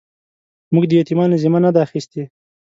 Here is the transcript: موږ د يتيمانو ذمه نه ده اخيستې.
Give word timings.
موږ 0.73 0.85
د 0.87 0.91
يتيمانو 0.99 1.41
ذمه 1.43 1.59
نه 1.65 1.69
ده 1.75 1.79
اخيستې. 1.87 2.23